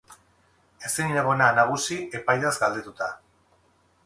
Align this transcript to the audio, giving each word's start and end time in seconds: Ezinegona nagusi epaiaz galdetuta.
Ezinegona 0.89 1.49
nagusi 1.59 1.99
epaiaz 2.21 2.55
galdetuta. 2.65 3.13